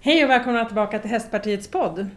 [0.00, 2.08] Hej och välkomna tillbaka till Hästpartiets podd.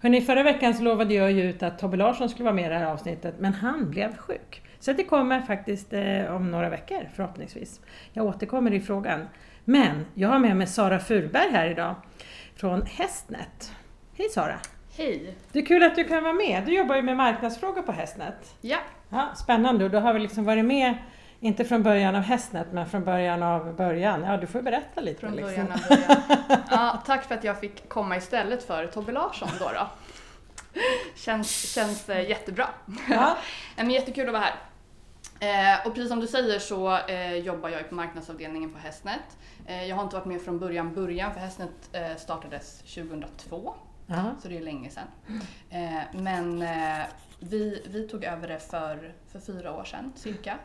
[0.00, 2.68] Hörrni, förra veckan så lovade jag ju ut att Tobbe Larsson skulle vara med i
[2.68, 4.62] det här avsnittet, men han blev sjuk.
[4.78, 7.80] Så det kommer faktiskt eh, om några veckor förhoppningsvis.
[8.12, 9.28] Jag återkommer i frågan.
[9.64, 11.94] Men jag har med mig Sara Furberg här idag
[12.56, 13.72] från Hästnet.
[14.18, 14.58] Hej Sara!
[14.96, 15.34] Hej!
[15.52, 16.62] Det är kul att du kan vara med.
[16.66, 18.54] Du jobbar ju med marknadsfrågor på Hästnet.
[18.60, 18.78] Ja.
[19.10, 20.94] Ja, spännande och du har väl liksom varit med,
[21.40, 24.22] inte från början av Hästnet, men från början av början.
[24.22, 25.20] Ja, du får berätta lite.
[25.20, 25.46] Från liksom.
[25.46, 26.62] början av början.
[26.70, 29.70] Ja, tack för att jag fick komma istället för Tobbe Larsson då.
[29.74, 29.88] då.
[31.14, 32.68] Känns, känns eh, jättebra.
[33.08, 33.36] Ja.
[33.76, 34.54] Men jättekul att vara här.
[35.40, 39.38] Eh, och precis som du säger så eh, jobbar jag på marknadsavdelningen på Hästnet.
[39.66, 41.70] Eh, jag har inte varit med från början början för Hästnet
[42.16, 43.74] startades 2002.
[44.06, 44.24] Ja.
[44.42, 45.40] Så det är länge sedan.
[46.12, 46.64] Men
[47.38, 50.58] vi, vi tog över det för, för fyra år sedan cirka.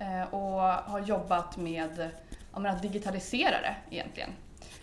[0.00, 2.10] Eh, och har jobbat med
[2.52, 4.30] att digitalisera det egentligen.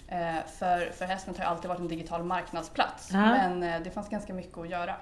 [0.07, 3.09] Eh, för, för Hästnet har alltid varit en digital marknadsplats.
[3.13, 3.19] Ja.
[3.19, 4.95] Men eh, det fanns ganska mycket att göra.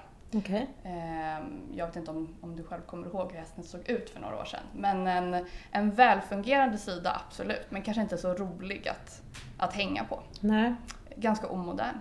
[0.82, 4.20] Eh, jag vet inte om, om du själv kommer ihåg hur Hästnet såg ut för
[4.20, 4.60] några år sedan.
[4.74, 9.22] Men en, en välfungerande sida absolut, men kanske inte så rolig att,
[9.58, 10.74] att hänga på Nej.
[11.16, 12.00] ganska omodern.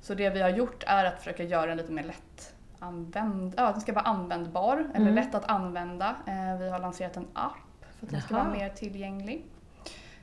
[0.00, 3.72] Så det vi har gjort är att försöka göra den lite mer lätt använd, ja,
[3.72, 5.14] den ska vara användbar eller Mm.
[5.14, 6.16] lätt att använda.
[6.26, 8.44] Eh, vi har lanserat en app för att den ska Jaha.
[8.44, 9.44] vara mer tillgänglig.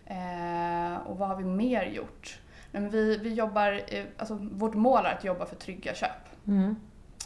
[0.06, 2.39] Eh, och vad har vi mer gjort?
[2.72, 6.09] Men vi, vi jobbar, eh, alltså vårt mål är att jobba för trygga köp.
[6.48, 6.76] Mm.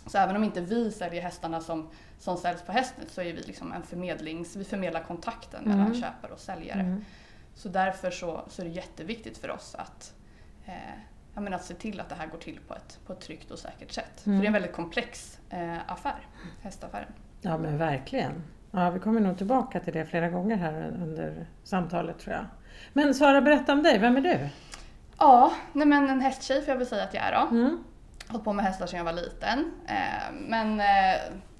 [0.05, 3.41] Så även om inte vi säljer hästarna som, som säljs på Hästnet så är vi
[3.41, 5.77] liksom en förmedlings, vi förmedlar kontakten Mm.
[5.77, 6.79] mellan köpare och säljare.
[6.79, 7.05] Mm.
[7.55, 10.13] Så därför så, så är det jätteviktigt för oss att,
[10.65, 10.73] eh,
[11.33, 13.51] jag menar, att se till att det här går till på ett, på ett tryggt
[13.51, 14.25] och säkert sätt.
[14.25, 14.37] Mm.
[14.37, 16.27] För det är en väldigt komplex eh, affär,
[16.61, 17.13] hästaffären.
[17.41, 18.43] Ja men verkligen.
[18.71, 22.45] Ja, vi kommer nog tillbaka till det flera gånger här under samtalet tror jag.
[22.93, 23.99] Men Sara, berätta om dig.
[23.99, 24.49] Vem är du?
[25.17, 27.55] Ja, nej men en hästtjej får jag väl säga att jag är då.
[27.55, 27.83] Mm.
[28.27, 29.71] Hållit på med hästar sedan jag var liten.
[29.87, 30.85] Eh, men eh,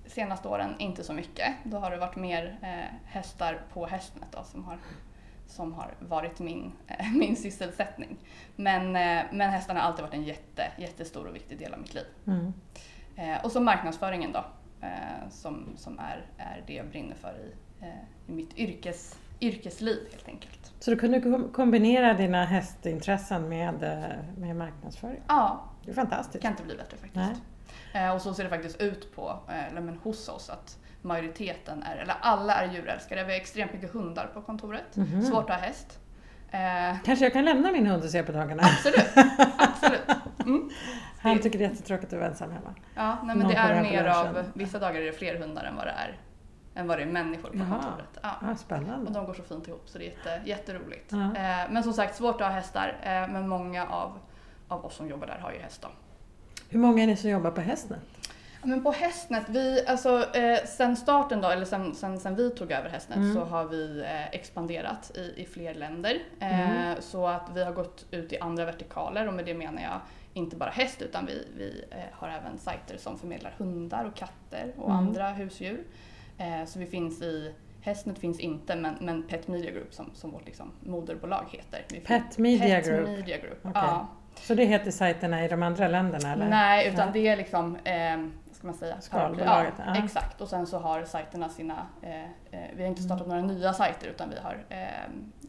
[0.06, 1.54] senaste åren inte så mycket.
[1.64, 4.78] Då har det varit mer eh, hästar på Hästnet då, som har,
[5.50, 8.18] som har varit min, eh, min sysselsättning.
[8.56, 11.94] Men, eh, men hästarna har alltid varit en jätte, jättestor och viktig del av mitt
[11.94, 12.06] liv.
[12.28, 12.54] Mm.
[13.16, 14.46] Eh, och så marknadsföringen då,
[15.30, 17.86] som, som är, är det jag brinner för i,
[18.32, 20.74] i mitt yrkes, yrkesliv helt enkelt.
[20.80, 23.74] Så du kunde kom- kombinera dina hästintressen med,
[24.38, 25.22] med marknadsföring.
[25.28, 26.42] Ja, Det är det fantastiskt.
[26.42, 27.42] kan inte bli bättre faktiskt.
[27.94, 29.40] Eh, och så ser det faktiskt ut på,
[29.72, 33.24] eller men hos oss att majoriteten är, eller alla är djurälskare.
[33.24, 34.96] Vi har extremt mycket hundar på kontoret.
[34.96, 35.22] Mhm.
[35.22, 36.00] Svårt att ha häst.
[36.52, 38.64] Eh, Kanske jag kan lämna min hund och se på dagarna.
[38.64, 39.28] absolut,
[39.58, 40.02] absolut.
[40.40, 40.70] Mm.
[41.22, 42.74] Han tycker det är jättetråkigt att vara ensam hemma.
[42.96, 45.76] Ja, nej, men Någon det är mer av, vissa dagar är det fler hundar än
[45.76, 46.18] vad det är,
[46.76, 47.70] än vad det är människor på Jaha.
[47.82, 48.20] kontoret.
[48.22, 48.30] Ja.
[48.42, 49.12] Ah, Och spännande.
[49.12, 51.14] de går så fint ihop så det är jätte, jätteroligt.
[51.14, 51.20] Eh,
[51.70, 52.98] men som sagt, svårt att ha hästar.
[53.04, 54.20] Eh, men många av,
[54.68, 55.88] av oss som jobbar där har ju häst då.
[56.70, 58.00] Hur många är ni som jobbar på Hästnet?
[58.62, 62.50] Ja, men på Hästnet, vi, alltså, eh, sen starten då, eller sen, sen, sen vi
[62.50, 63.34] tog över Hästnet Mm.
[63.34, 66.20] så har vi eh, expanderat i, i fler länder.
[66.40, 67.02] Eh, Mm.
[67.02, 70.00] Så att vi har gått ut i andra vertikaler och med det menar jag
[70.34, 74.72] inte bara häst utan vi, vi eh, har även sajter som förmedlar hundar och katter
[74.78, 74.98] och Mm.
[74.98, 75.84] andra husdjur.
[76.38, 80.32] Eh, så vi finns i Hästnet finns inte men, men Pet Media Group som, som
[80.32, 81.86] vårt liksom, moderbolag heter.
[81.94, 83.08] Vi Pet Media Pet Group?
[83.08, 83.60] Media Group.
[83.62, 83.72] Okej.
[83.76, 84.08] Ja.
[84.36, 86.50] Så det heter sajterna i de andra länderna eller?
[86.50, 87.24] Nej, utan Nej.
[87.24, 88.18] det är liksom, eh,
[88.60, 89.02] ska man säga?
[89.02, 90.04] Skalbolaget, Ja, ja.
[90.04, 93.74] Exakt, och sen så har sajterna sina, eh, eh, vi har inte startat några nya
[93.74, 95.04] sajter utan vi har eh,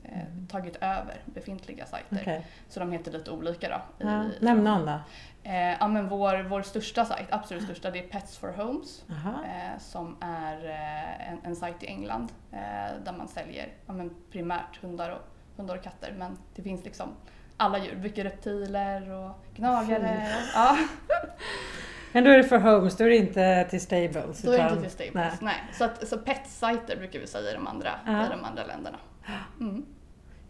[0.05, 2.19] eh, tagit över befintliga sajter.
[2.21, 2.47] Okej.
[2.69, 4.07] Så de heter lite olika då.
[4.07, 4.25] Ja.
[4.25, 4.99] I- Nämn någon då.
[5.43, 9.05] Eh, ja, men vår, vår största sajt, absolut största, det är Pets for Homes.
[9.09, 12.59] Eh, som är eh, en, en sajt i England eh,
[13.05, 15.23] där man säljer ja, men primärt hundar och,
[15.57, 16.15] hundar och katter.
[16.19, 17.09] Men det finns liksom
[17.57, 20.27] alla djur, mycket reptiler och gnagare.
[20.55, 20.77] Ja.
[22.13, 24.43] Men då är det för homes, då är det inte till stables?
[24.43, 25.41] Då är det inte till stables.
[25.41, 25.55] Nej.
[25.73, 28.27] Så, att, så pet-sajter brukar vi säga i de andra, Ja.
[28.27, 28.99] i de andra länderna.
[29.61, 29.87] Mm.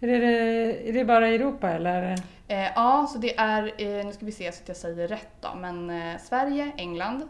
[0.00, 2.02] Är det, är det bara i Europa eller?
[2.48, 5.32] Eh, ja, så det är, eh, nu ska vi se så att jag säger rätt
[5.40, 7.22] då, men eh, Sverige, England,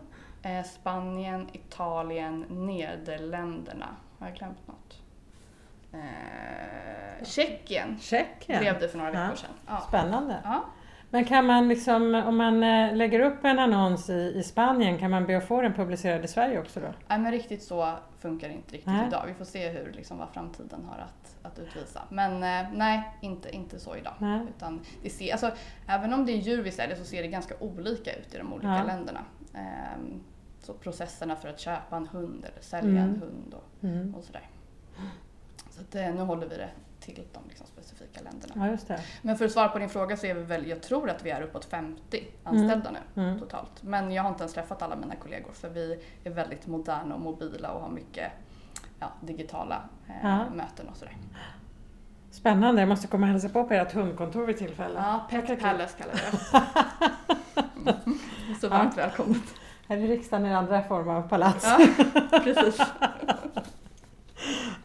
[0.42, 3.86] eh, Spanien, Italien, Nederländerna.
[4.18, 5.02] Har jag glömt något?
[5.92, 8.60] Eh, Tjeckien Tjeckien?
[8.60, 9.20] blev det för några Ja.
[9.22, 9.50] veckor sedan.
[9.66, 9.84] Ja.
[9.88, 10.36] Spännande.
[10.44, 10.64] Ja.
[11.12, 15.10] Men kan man liksom, om man eh, lägger upp en annons i, i Spanien, kan
[15.10, 16.86] man be att få den publicerad i Sverige också då?
[17.08, 19.06] Nej, men riktigt så funkar det inte riktigt Nej.
[19.08, 19.24] idag.
[19.26, 22.02] Vi får se hur, liksom, vad framtiden har att, att utvisa.
[22.08, 24.14] Men eh, nej, inte, inte så idag.
[24.18, 24.40] Nej.
[24.56, 25.50] Utan det ser, alltså,
[25.88, 28.52] även om det är djur vi säljer så ser det ganska olika ut i de
[28.52, 28.82] olika Ja.
[28.82, 29.20] länderna.
[29.54, 30.20] Ehm,
[30.62, 33.14] så processerna för att köpa en hund eller sälja Mm.
[33.14, 34.14] en hund och, Mm.
[34.14, 34.48] och sådär.
[35.70, 36.68] Så att, eh, nu håller vi det
[37.00, 38.76] till de liksom specifika länderna.
[38.88, 38.96] Ja.
[39.22, 41.30] Men för att svara på din fråga så är vi väl, jag tror att vi
[41.30, 43.38] är uppåt 50 anställda nu Mm.
[43.38, 43.82] totalt.
[43.82, 47.20] Men jag har inte ens träffat alla mina kollegor för vi är väldigt moderna och
[47.20, 48.32] mobila och har mycket
[49.00, 50.50] ja, digitala eh, Ja.
[50.50, 51.16] möten och sådär.
[52.30, 54.94] Spännande, jag måste komma och hälsa på på ert hundkontor vid tillfälle.
[54.98, 55.60] Ja, Pet.
[55.60, 56.20] Palace kallar vi
[57.92, 58.04] det.
[58.60, 59.42] Så varmt välkommet.
[59.88, 61.64] Här i riksdagen är det andra former av palats.
[61.64, 61.78] Ja,
[62.44, 62.80] precis.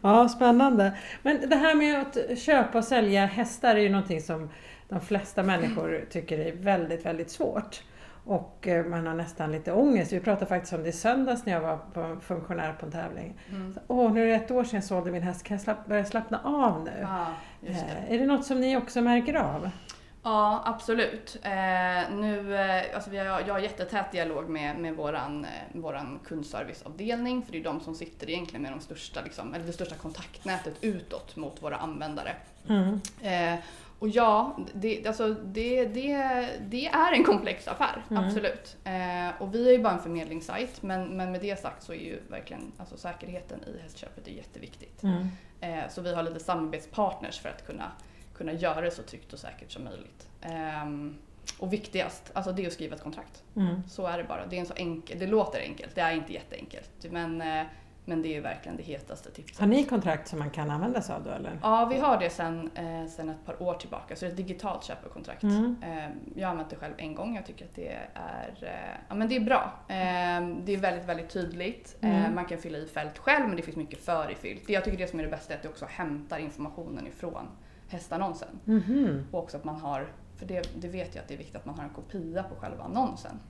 [0.02, 0.92] Ja, spännande.
[1.22, 4.50] Men det här med att köpa och sälja hästar är ju någonting som
[4.88, 7.82] de flesta människor tycker är väldigt, väldigt svårt.
[8.24, 10.12] Och eh, man har nästan lite ångest.
[10.12, 13.34] Vi pratade faktiskt om det i söndags när jag var på funktionär på en tävling.
[13.50, 13.74] Mm.
[13.74, 15.86] Så, Åh, nu är det ett år sedan jag sålde min häst, kan jag slapp,
[15.86, 16.90] börja slappna av nu?
[17.02, 17.26] Ja,
[17.60, 18.06] just det.
[18.08, 19.70] Eh, Är det något som ni också märker av?
[20.26, 21.36] Ja, absolut.
[21.42, 26.20] Eh, nu, eh, alltså vi har, jag har jättetät dialog med, med våran, eh, våran
[26.24, 29.94] kundserviceavdelning för det är de som sitter egentligen med de största, liksom, eller det största
[29.94, 32.36] kontaktnätet utåt mot våra användare.
[32.68, 33.00] Mm.
[33.22, 33.58] Eh,
[33.98, 36.16] och ja, det, alltså det, det,
[36.60, 38.24] det är en komplex affär, Mm.
[38.24, 38.76] absolut.
[39.38, 42.20] Och vi är ju bara en förmedlingssajt men, men med det sagt så är ju
[42.28, 45.02] verkligen alltså säkerheten i hästköpet är jätteviktigt.
[45.02, 45.28] Mm.
[45.90, 47.92] Så vi har lite samarbetspartners för att kunna,
[48.36, 50.28] kunna göra det så tryggt och säkert som möjligt.
[50.42, 51.16] Ehm,
[51.58, 53.42] och viktigast, alltså det är att skriva ett kontrakt.
[53.56, 53.82] Mm.
[53.88, 54.46] Så är det bara.
[54.46, 57.06] Det är en så enkel, det låter enkelt, det är inte jätteenkelt.
[57.10, 57.66] Men, eh,
[58.08, 59.58] men det är verkligen det hetaste tipset.
[59.58, 61.58] Har ni kontrakt som man kan använda sig av då eller?
[61.62, 64.36] Ja, vi har det sedan eh, sen ett par år tillbaka, så det är ett
[64.36, 65.42] digitalt köpekontrakt.
[65.42, 65.76] Mm.
[65.82, 69.14] Eh, jag har använt det själv en gång, jag tycker att det är, eh, ja,
[69.14, 69.72] men det är bra.
[69.88, 71.96] Eh, det är väldigt, väldigt tydligt.
[72.00, 72.34] Mm.
[72.34, 74.66] man kan fylla i fält själv, men det finns mycket för i fyllt.
[74.66, 77.48] Det jag tycker det som är det bästa är att det också hämtar informationen ifrån
[77.88, 78.48] hästannonsen.
[78.64, 79.26] Mhm.
[79.30, 80.06] Och också att man har,
[80.36, 82.54] för det, det vet jag att det är viktigt att man har en kopia på
[82.54, 83.40] själva annonsen.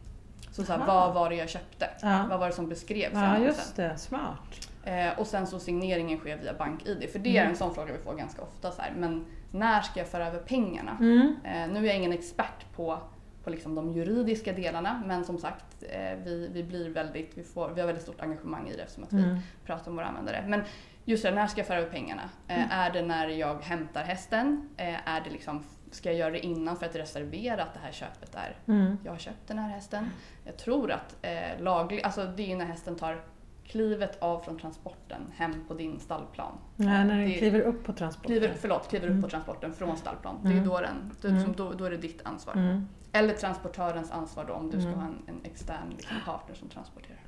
[0.51, 1.89] Så, så här, vad var det jag köpte?
[2.03, 2.27] Ja.
[2.31, 3.97] Vad var det som beskrevs i ja, just det.
[3.99, 4.69] Smart.
[4.85, 7.09] Eh, och sen så signeringen sker via BankID.
[7.13, 7.51] För det är Mm.
[7.51, 8.71] en sån fråga vi får ganska ofta.
[8.71, 10.97] Så här, men när ska jag föra över pengarna?
[11.01, 11.37] Mm.
[11.45, 12.99] Eh, nu är jag ingen expert på,
[13.45, 17.69] på liksom de juridiska delarna men som sagt eh, vi, vi, blir väldigt, vi, får,
[17.75, 19.39] vi har väldigt stort engagemang i det eftersom att vi Mm.
[19.67, 20.45] pratar om våra användare.
[20.49, 20.63] Men
[21.09, 22.23] just det, när ska jag föra över pengarna?
[22.49, 22.69] Eh, Mm.
[22.71, 24.69] Är det när jag hämtar hästen?
[24.77, 27.93] Eh, är det liksom, ska jag göra det innan för att reservera att det här
[27.93, 28.99] köpet är Mm.
[29.05, 30.11] jag har köpt den här hästen.
[30.45, 33.25] Jag tror att eh, laglig, alltså det är ju när hästen tar
[33.65, 36.53] klivet av från transporten hem på din stallplan.
[36.77, 38.31] Ja, när den Det- kliver upp på transporten.
[38.39, 39.23] Kliver, förlåt, kliver upp Mm.
[39.23, 40.39] på transporten från stallplan.
[40.43, 40.65] Det är Mm.
[40.69, 41.39] då, den, då, Mm.
[41.39, 42.53] liksom, då, då är det ditt ansvar.
[42.55, 42.89] Mm.
[43.13, 45.01] Eller transportörens ansvar då om du ska Mm.
[45.01, 47.21] ha en, en extern liksom, partner som transporterar.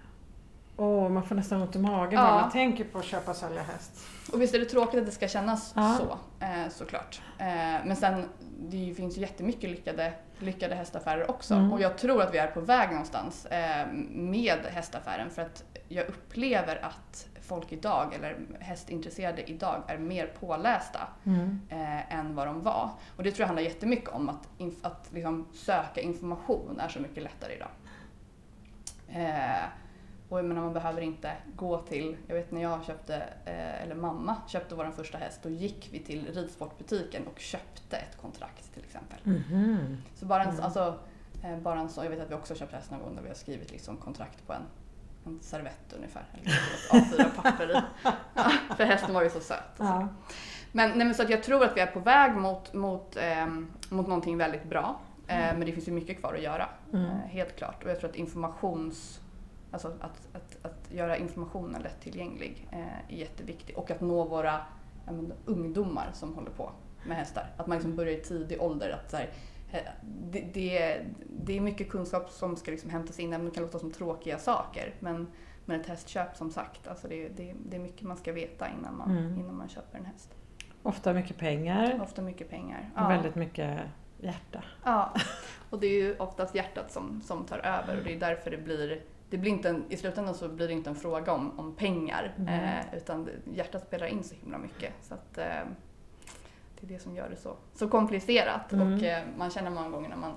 [0.80, 2.26] Åh, man får nästan ont i magen Ja.
[2.26, 3.92] bara man tänker på att köpa och sälja häst.
[4.32, 5.96] Och visst är det tråkigt att det ska kännas Ja.
[5.98, 7.20] så, eh, såklart.
[7.38, 7.46] Eh,
[7.86, 8.28] men sen,
[8.58, 11.54] det finns ju jättemycket lyckade, lyckade hästaffärer också.
[11.54, 11.72] Mm.
[11.72, 16.06] Och jag tror att vi är på väg någonstans eh, med hästaffären för att jag
[16.08, 21.60] upplever att folk idag, eller hästintresserade idag, är mer pålästa Mm.
[21.68, 22.90] eh, än vad de var.
[23.16, 24.48] Och det tror jag handlar jättemycket om att,
[24.82, 27.68] att liksom söka information är så mycket lättare idag.
[29.08, 29.64] Eh,
[30.28, 33.94] och jag menar, man behöver inte gå till, jag vet när jag köpte, eh, eller
[33.94, 38.84] mamma köpte vår första häst, då gick vi till ridsportbutiken och köpte ett kontrakt till
[38.84, 39.18] exempel.
[39.22, 39.96] Mhm.
[40.14, 40.64] Så bara en, Mm.
[40.64, 40.98] alltså,
[41.44, 43.28] eh, bara en så, jag vet att vi också köpt häst någon gång där vi
[43.28, 44.62] har skrivit liksom kontrakt på en,
[45.26, 46.24] en servett ungefär.
[46.34, 47.82] Eller ett A4-papper i.
[48.34, 49.58] Ja, för hästen var ju så söt.
[49.76, 49.84] Alltså.
[49.94, 50.08] Ja.
[50.72, 53.70] Men, nej, men så att jag tror att vi är på väg mot, mot, ehm,
[53.90, 55.00] mot någonting väldigt bra.
[55.26, 57.04] Eh, men det finns ju mycket kvar att göra, Mm.
[57.04, 57.84] eh, helt klart.
[57.84, 59.20] Och jag tror att informations...
[59.70, 63.76] Alltså att, att, att göra informationen lättillgänglig eh, är jätteviktigt.
[63.76, 64.60] Och att nå våra
[65.06, 66.70] ja, men, ungdomar som håller på
[67.06, 67.50] med hästar.
[67.56, 68.90] Att man liksom börjar i tidig ålder.
[68.90, 69.30] Att, så här,
[69.72, 71.00] eh, det, det,
[71.44, 73.90] det är mycket kunskap som ska liksom hämtas in, även om det kan låta som
[73.92, 74.94] tråkiga saker.
[75.00, 75.26] Men,
[75.64, 78.96] men ett hästköp som sagt, alltså det, det, det är mycket man ska veta innan
[78.96, 79.38] man, Mm.
[79.40, 80.34] innan man köper en häst.
[80.82, 82.90] Ofta mycket pengar Ofta mycket pengar.
[82.96, 83.80] och väldigt mycket
[84.20, 84.64] hjärta.
[84.84, 85.14] Ja,
[85.70, 88.56] och det är ju oftast hjärtat som, som tar över och det är därför det
[88.56, 91.74] blir det blir inte en, I slutändan så blir det inte en fråga om, om
[91.74, 92.48] pengar Mm.
[92.78, 94.92] eh, utan hjärtat spelar in så himla mycket.
[95.02, 95.44] Så att, eh,
[96.80, 98.92] det är det som gör det så, så komplicerat Mm.
[98.94, 100.32] och eh, man känner många gånger när man,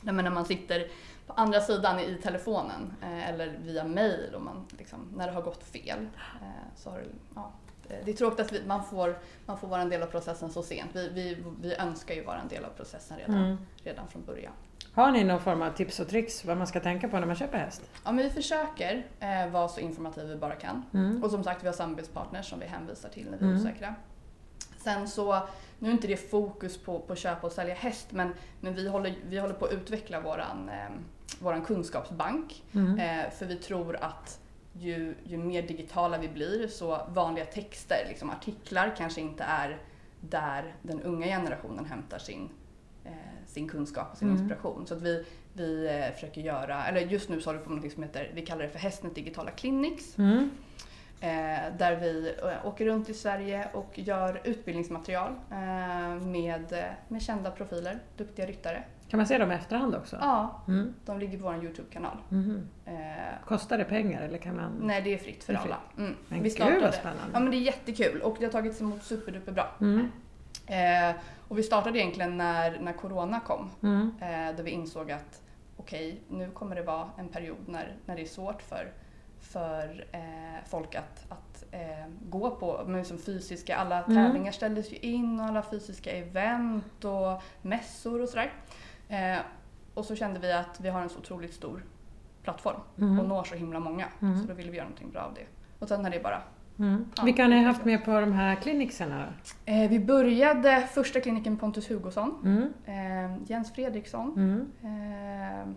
[0.00, 0.88] när man, sitter
[1.26, 5.42] på andra sidan i telefonen eh, eller via mail och man, liksom, när det har
[5.42, 6.08] gått fel
[6.42, 7.50] eh, så har det, ja,
[7.88, 10.50] det- det är tråkigt att vi, man, får, man får vara en del av processen
[10.50, 10.90] så sent.
[10.94, 13.56] Vi, vi, vi önskar ju vara en del av processen redan, Mm.
[13.84, 14.52] redan från början.
[14.98, 17.36] Har ni någon form av tips och tricks vad man ska tänka på när man
[17.36, 17.82] köper häst?
[18.04, 20.84] Ja, men vi försöker eh, vara så informativa vi bara kan.
[20.94, 21.24] Mm.
[21.24, 23.60] Och som sagt, vi har samarbetspartners som vi hänvisar till när vi är Mm.
[23.60, 23.94] osäkra.
[24.78, 25.40] Sen så,
[25.78, 29.14] nu är inte det fokus på, på köpa och sälja häst, men, men vi, håller,
[29.28, 30.90] vi håller på att utveckla våran, eh,
[31.40, 32.64] våran kunskapsbank.
[32.72, 32.98] Mm.
[32.98, 34.40] Eh, för vi tror att
[34.72, 39.78] ju, ju mer digitala vi blir så vanliga texter, liksom artiklar, kanske inte är
[40.20, 42.48] där den unga generationen hämtar sin,
[43.46, 44.40] sin kunskap och sin Mm.
[44.40, 44.86] inspiration.
[44.86, 47.82] Så att vi, vi eh, försöker göra, eller just nu så håller vi på med
[47.84, 50.18] något som heter, vi kallar det för Hästnet digitala clinics.
[50.18, 50.50] Mm.
[51.20, 57.22] Eh, där vi eh, åker runt i Sverige och gör utbildningsmaterial eh, med, eh, med
[57.22, 58.82] kända profiler, duktiga ryttare.
[59.08, 60.16] Kan man se dem i efterhand också?
[60.20, 60.94] Ja, Mm.
[61.04, 62.16] de ligger på vår Youtube-kanal.
[62.28, 62.68] Mhm.
[62.86, 62.92] Eh,
[63.44, 64.72] Kostar det pengar eller kan man?
[64.82, 65.72] nej, det är fritt för är fritt.
[65.72, 65.80] alla.
[66.06, 66.16] Mm.
[66.28, 67.30] Men vi gud vad spännande.
[67.32, 69.74] Ja men det är jättekul och det har tagits emot superduper bra.
[69.80, 70.08] Mm.
[70.68, 71.16] Eh,
[71.48, 73.70] och vi startade egentligen när, när Corona kom.
[73.82, 74.12] Mm.
[74.20, 75.42] Eh, där vi insåg att
[75.76, 78.92] okej, nu kommer det vara en period när, när det är svårt för,
[79.40, 84.14] för eh, folk att, att eh, gå på men liksom fysiska, alla Mm.
[84.16, 88.52] tävlingar ställdes ju in och alla fysiska event och mässor och sådär.
[89.08, 89.38] Eh,
[89.94, 91.84] och så kände vi att vi har en så otroligt stor
[92.42, 93.20] plattform Mm.
[93.20, 94.06] och når så himla många.
[94.22, 94.40] Mm.
[94.40, 95.44] Så då ville vi göra någonting bra av det.
[95.78, 96.42] Och sen är det bara
[96.78, 97.04] Mm.
[97.16, 99.26] Ja, Vilka har ni haft med på de här klinikserna?
[99.64, 102.72] eh, Vi började första kliniken Pontus Hugosson, Mm.
[102.84, 104.66] eh, Jens Fredriksson, Mm.
[104.82, 105.68] Eh,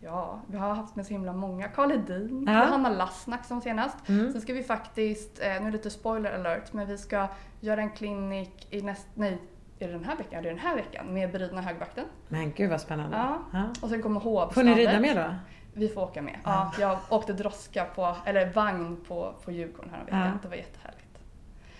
[0.00, 1.68] ja, vi har haft med så himla många.
[1.68, 2.64] Karl Hedin, Ja.
[2.66, 4.08] Johanna Lassnack som senast.
[4.08, 4.32] Mm.
[4.32, 7.28] Sen ska vi faktiskt, eh, nu är det lite spoiler alert, men vi ska
[7.60, 9.38] göra en klinik i näst, nej,
[9.78, 10.30] är det den här veckan?
[10.32, 12.04] Ja, det är den här veckan med beridna högvakten.
[12.28, 13.16] Men gud vad spännande.
[13.52, 13.64] Ja.
[13.82, 14.54] Och sen kommer hovstadet.
[14.54, 15.34] Får ni rida med då?
[15.78, 16.38] Vi får åka med.
[16.44, 20.18] Ja, jag åkte droska på, eller vagn på, på Djurgården här veckan.
[20.26, 20.38] Ja.
[20.42, 21.04] Det var jättehärligt.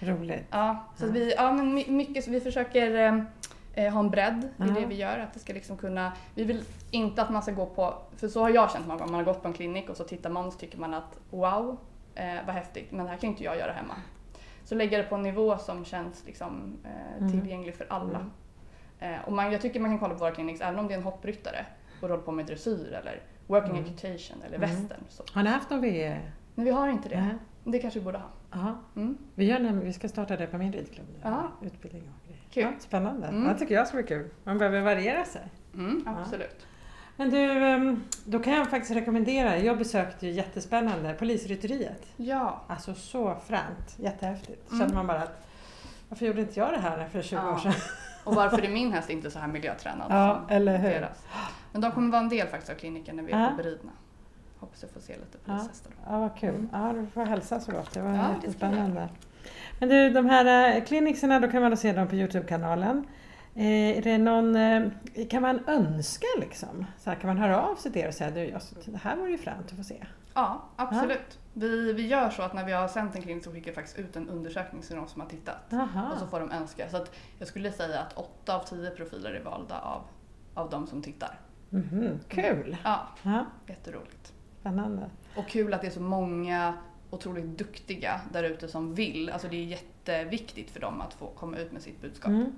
[0.01, 0.47] Roligt.
[0.51, 1.11] Ja, så Ja.
[1.11, 3.21] vi, ja men my- mycket, så vi försöker eh,
[3.85, 5.19] eh, ha en bredd i det vi gör.
[5.19, 8.41] Att det ska liksom kunna, vi vill inte att man ska gå på, för så
[8.43, 10.47] har jag känt många gånger, man har gått på en klinik och så tittar man
[10.47, 11.77] och så tycker man att wow,
[12.15, 13.95] eh, vad häftigt, men det här kan inte jag göra hemma.
[14.65, 17.31] Så lägga det på en nivå som känns liksom, eh, Mm.
[17.33, 18.19] tillgänglig för alla.
[18.19, 18.31] Mm.
[19.15, 20.99] Eh, och man, jag tycker man kan kolla på våra clinics även om det är
[20.99, 21.67] en hoppryttare
[22.03, 23.85] och håller på med dressyr eller working Mm.
[23.85, 24.71] equitation eller Mm.
[24.71, 25.01] western.
[25.09, 25.23] Så.
[25.33, 26.21] Har ni haft någon VE?
[26.55, 27.21] Men vi har inte det.
[27.21, 27.35] Nej.
[27.65, 28.29] Det kanske vi borde ha.
[28.53, 28.79] Ja.
[28.97, 29.19] Mm.
[29.35, 31.19] Vi, gör vi ska starta det på min ridklubb nu.
[31.23, 31.49] Ja.
[31.63, 32.69] Utbildning och grejer.
[32.73, 33.27] Ja, spännande.
[33.27, 33.47] Mm.
[33.47, 34.31] Ja, det tycker jag ska bli kul.
[34.45, 35.43] Man behöver variera sig.
[35.75, 36.17] Mm, Ja.
[36.21, 36.67] absolut.
[37.17, 39.59] Men du, ehm, då kan jag faktiskt rekommendera.
[39.59, 42.07] Jag besökte ju jättespännande Polisrytteriet.
[42.17, 42.63] Ja.
[42.69, 43.97] Alltså så fränt.
[43.99, 44.71] Jättehäftigt.
[44.73, 44.81] Mm.
[44.81, 45.47] Känner man bara att
[46.09, 47.53] varför gjorde inte jag det här för 20 Ja.
[47.55, 47.73] år sedan?
[48.29, 50.89] Och varför är min häst inte så här miljötränad Ja, som eller hur?
[50.91, 51.25] deras?
[51.73, 53.93] Men de kommer vara en del faktiskt av kliniken när vi är på beridna.
[54.59, 56.13] Hoppas jag får se lite polishästar då.
[56.13, 56.69] Ja, vad kul.
[56.73, 57.95] Ja, du får hälsa så gott.
[57.95, 59.09] Det var Ja, jättespännande.
[59.81, 63.07] Men du, de här eh, klinikserna, då kan man då se dem på Youtube-kanalen.
[63.55, 64.83] Eh, är det någon, eh,
[65.31, 66.85] kan man önska liksom?
[66.99, 69.17] Så här, kan man höra av sig till er och säga du, jag, det här
[69.17, 70.05] vore ju fränt att få se.
[70.39, 71.39] Ja, absolut.
[71.53, 73.99] Vi, vi gör så att när vi har sänt en klinik så skickar vi faktiskt
[73.99, 75.73] ut en undersökning till de som har tittat.
[75.73, 76.13] Aha.
[76.13, 76.89] Och så får de önska.
[76.91, 80.03] Så att jag skulle säga att åtta av tio profiler är valda av,
[80.55, 81.39] av de som tittar.
[81.71, 82.77] Mhm, Kul!
[82.85, 84.33] Ja, Ja, jätteroligt.
[84.61, 85.11] spännande.
[85.37, 86.75] Och kul att det är så många
[87.11, 89.31] otroligt duktiga där ute som vill.
[89.31, 92.29] Alltså det är jätteviktigt för dem att få komma ut med sitt budskap.
[92.31, 92.53] Mm.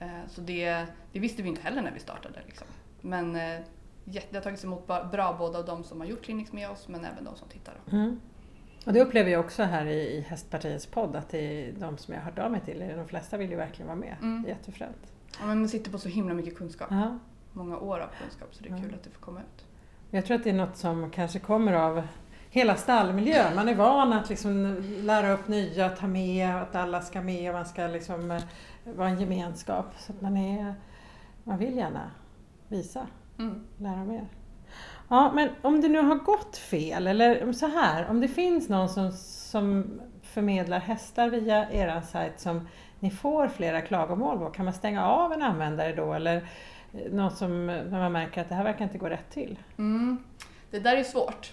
[0.00, 2.40] Eh, Så det, det visste vi inte heller när vi startade.
[2.46, 2.66] Liksom.
[3.00, 3.60] Men eh,
[4.12, 7.04] det har tagits emot bra både av de som har gjort clinics med oss men
[7.04, 7.74] även de som tittar.
[7.92, 8.20] Mm.
[8.86, 11.38] Och det upplever jag också här i, Hästpartiets podd att det
[11.68, 13.96] är de som jag har hört av mig till, de flesta vill ju verkligen vara
[13.98, 14.16] med.
[14.20, 14.44] Mm.
[14.48, 15.12] Jättefränt.
[15.40, 16.88] Ja, men man sitter på så himla mycket kunskap.
[16.90, 17.18] Ja.
[17.52, 18.82] Många år av kunskap så det är Ja.
[18.82, 19.64] kul att det får komma ut.
[20.10, 22.02] Jag tror att det är något som kanske kommer av
[22.50, 23.54] hela stallmiljön.
[23.56, 27.54] Man är van att liksom lära upp nya, ta med, att alla ska med och
[27.56, 28.42] man ska liksom eh,
[28.84, 29.86] vara en gemenskap.
[29.98, 30.74] Så man, är,
[31.44, 32.10] man vill gärna
[32.68, 33.06] visa,
[33.38, 33.64] Mm.
[33.78, 34.28] lära mer.
[35.08, 38.88] Ja, men om det nu har gått fel, eller så här, om det finns någon
[38.88, 42.68] som, som förmedlar hästar via er sajt som
[43.00, 46.12] ni får flera klagomål på, kan man stänga av en användare då?
[46.12, 46.36] Eller
[46.92, 49.58] eh, något som, när man märker att det här verkar inte gå rätt till?
[49.78, 50.18] Mm.
[50.70, 51.52] Det där är svårt.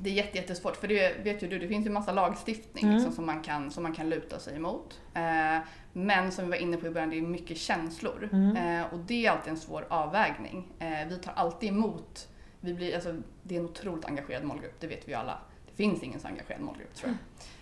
[0.00, 2.96] Det är jätte, jättesvårt för det vet ju du, det finns ju massa lagstiftning Mm.
[2.96, 5.00] liksom, som, man kan, som man kan luta sig emot.
[5.14, 5.58] Eh,
[5.92, 8.28] men som vi var inne på i början, det är mycket känslor.
[8.32, 8.56] Mm.
[8.56, 10.72] Eh, och det är alltid en svår avvägning.
[10.78, 12.28] Eh, vi tar alltid emot,
[12.60, 15.38] vi blir, alltså, det är en otroligt engagerad målgrupp, det vet vi alla.
[15.66, 17.12] Det finns ingen så engagerad målgrupp tror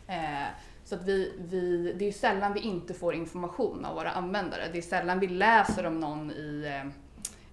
[0.07, 0.17] jag.
[0.17, 0.47] Eh,
[0.85, 4.63] så att vi, vi, det är sällan vi inte får information av våra användare.
[4.73, 6.83] Det är sällan vi läser om någon i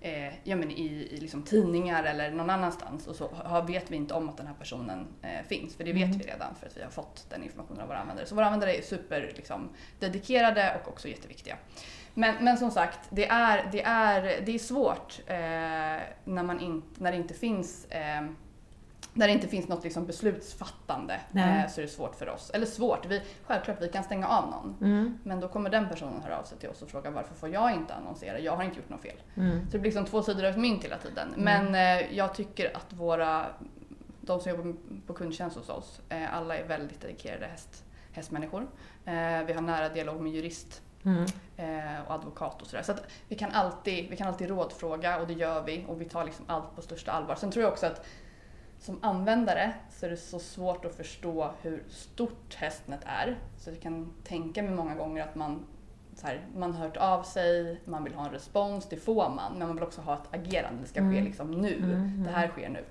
[0.03, 3.95] eh, ja, men i, i liksom tidningar eller någon annanstans och så har, vet vi
[3.95, 5.75] inte om att den här personen eh, finns.
[5.75, 6.17] För det vet Mm.
[6.17, 8.25] vi redan för att vi har fått den informationen av våra användare.
[8.25, 9.69] Så våra användare är super liksom,
[9.99, 11.57] dedikerade och också jätteviktiga.
[12.13, 15.35] Men, men som sagt, det är, det är, det är svårt eh,
[16.23, 18.21] när, man in, när det inte finns eh,
[19.13, 21.63] när det inte finns något liksom beslutsfattande Nej.
[21.63, 22.49] eh, så är det svårt för oss.
[22.53, 24.75] Eller svårt, vi, självklart vi kan stänga av någon.
[24.81, 25.17] Mm.
[25.23, 27.71] Men då kommer den personen höra av sig till oss och fråga varför får jag
[27.71, 28.39] inte annonsera?
[28.39, 29.17] Jag har inte gjort något fel.
[29.35, 29.59] Mm.
[29.65, 31.33] Så det blir liksom två sidor av mynt hela tiden.
[31.37, 33.45] Men eh, jag tycker att våra,
[34.21, 34.73] de som jobbar
[35.07, 38.61] på kundtjänst hos oss, eh, alla är väldigt dedikerade häst, hästmänniskor.
[39.05, 39.13] Eh,
[39.47, 41.25] vi har nära dialog med jurist Mm.
[41.57, 42.83] eh, och advokat och sådär.
[42.83, 46.05] Så att vi kan, alltid, vi kan alltid rådfråga och det gör vi och vi
[46.05, 47.35] tar liksom allt på största allvar.
[47.35, 48.05] Sen tror jag också att
[48.83, 53.37] som användare så är det så svårt att förstå hur stort Hästnet är.
[53.57, 55.65] Så jag kan tänka mig många gånger att man,
[56.15, 59.51] så här, man har hört av sig, man vill ha en respons, det får man,
[59.57, 60.81] men man vill också ha ett agerande.
[60.81, 61.23] Det ska ske Mm.
[61.23, 61.77] liksom nu.
[61.77, 62.83] Mm, Det här sker nu.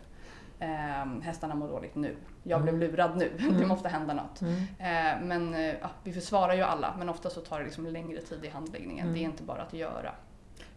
[0.59, 2.17] Eh, hästarna mår dåligt nu.
[2.43, 2.79] Jag Mm.
[2.79, 3.31] blev lurad nu.
[3.39, 3.69] det Mm.
[3.69, 4.41] måste hända något.
[4.41, 4.55] Mm.
[4.79, 8.45] Eh, men ja, vi försvarar ju alla, men ofta så tar det liksom längre tid
[8.45, 9.07] i handläggningen.
[9.07, 9.15] Mm.
[9.15, 10.13] Det är inte bara att göra.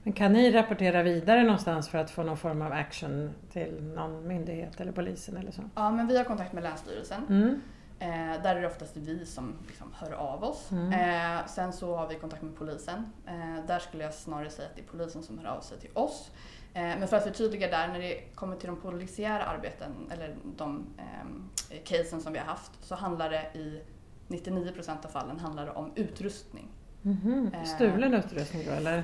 [0.05, 4.27] Men kan ni rapportera vidare någonstans för att få någon form av action till någon
[4.27, 5.61] myndighet eller polisen eller så?
[5.75, 7.21] Ja, men vi har kontakt med Länsstyrelsen.
[7.29, 7.61] Mm.
[7.99, 10.71] Eh, där är det oftast vi som liksom hör av oss.
[10.71, 10.93] Mm.
[10.93, 13.11] Eh, sen så har vi kontakt med polisen.
[13.27, 15.91] Eh, där skulle jag snarare säga att det är polisen som hör av sig till
[15.93, 16.31] oss.
[16.73, 20.85] Eh, men för att förtydliga där, när det kommer till de polisiära arbeten, eller de
[20.97, 23.81] eh, casen som vi har haft, så handlar det i
[24.27, 26.67] 99% av fallen handlar det om utrustning.
[27.05, 27.51] Mhm.
[27.53, 27.63] Eh.
[27.63, 29.03] Stulen utrustning då eller?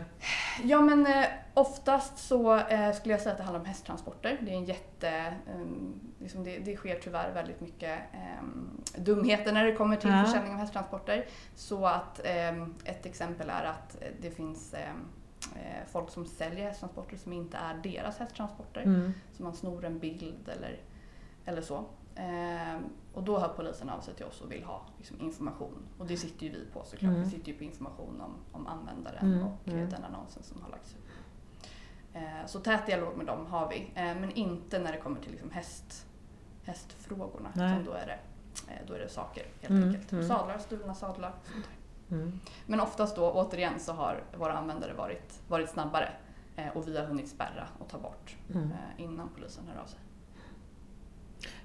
[0.64, 4.38] Ja men eh, oftast så eh, skulle jag säga att det handlar om hästtransporter.
[4.42, 5.10] Det är en jätte,
[5.48, 5.62] eh,
[6.20, 10.24] liksom det, det sker tyvärr väldigt mycket eh, dumheter när det kommer till Ja.
[10.26, 11.26] försäljning av hästtransporter.
[11.56, 14.76] Så att eh, ett exempel är att det finns
[15.92, 18.82] folk som säljer hästtransporter som inte är deras hästtransporter.
[18.82, 19.14] Mm.
[19.34, 20.80] Så man snor en bild eller,
[21.46, 21.86] eller så.
[22.16, 22.80] Eh,
[23.14, 25.78] och då hör polisen av sig till oss och vill ha liksom, information.
[25.98, 27.10] Och det sitter ju vi på såklart.
[27.12, 27.24] Mm.
[27.24, 29.90] Vi sitter ju på information om, om användaren Mm, och mm.
[29.90, 31.00] den annonsen som har lagts ut.
[32.14, 33.92] Eh, så tät dialog med dem har vi.
[33.96, 36.06] Eh, men inte när det kommer till liksom, häst,
[36.64, 37.50] hästfrågorna.
[37.56, 38.20] Utan då är det,
[38.74, 40.12] eh, då är det saker helt Mm, enkelt.
[40.12, 40.28] mm.
[40.28, 41.34] Sadlar, stulna sadlar.
[41.54, 42.16] Sånt där.
[42.18, 42.40] Mm.
[42.66, 46.10] Men oftast då, återigen, så har våra användare varit, varit snabbare.
[46.56, 48.72] Eh, och vi har hunnit spärra och ta bort Mm.
[48.72, 50.00] eh, innan polisen hör av sig.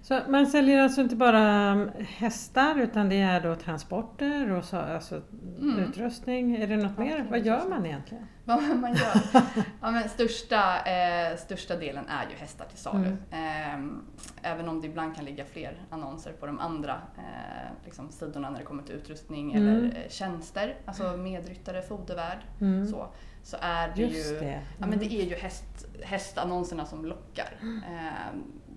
[0.09, 4.77] Så man säljer alltså inte bara um, hästar utan det är då transporter och så,
[4.77, 5.23] alltså
[5.61, 5.79] Mm.
[5.79, 6.57] utrustning.
[6.57, 7.27] Är det något Ja, mer?
[7.31, 8.27] Vad gör man egentligen?
[8.45, 9.21] Vad man gör?
[9.81, 13.17] Ja, men största, eh, största delen är ju hästar till salu.
[13.33, 14.03] Mm.
[14.42, 18.51] Eh, även om det ibland kan ligga fler annonser på de andra eh, liksom sidorna
[18.51, 19.69] när det kommer till utrustning Mm.
[19.69, 20.77] eller eh, tjänster.
[20.85, 22.38] Alltså medryttare, fodervärd.
[22.61, 22.87] Mm.
[22.87, 23.07] Så,
[23.42, 24.61] så är det Just ju det.
[24.79, 27.49] Ja, men det är ju häst, hästannonserna som lockar.
[27.62, 27.79] Mm.
[27.79, 28.12] Eh,